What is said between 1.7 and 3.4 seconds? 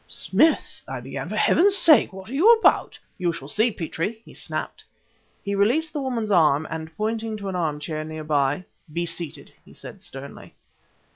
sake what are you about?" "You